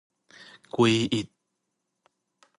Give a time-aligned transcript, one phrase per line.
[0.71, 1.29] 歸依